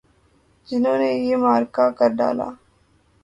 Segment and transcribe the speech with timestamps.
[0.67, 2.47] جنہوں نے یہ معرکہ کر ڈالا۔